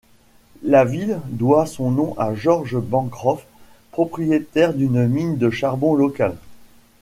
La 0.63 0.83
ville 0.83 1.19
doit 1.27 1.67
son 1.67 1.91
nom 1.91 2.15
à 2.17 2.33
George 2.33 2.79
Bancroft, 2.79 3.45
propriétaire 3.91 4.73
d'une 4.73 5.05
mine 5.07 5.37
de 5.37 5.51
charbon 5.51 5.93
locale. 5.93 6.37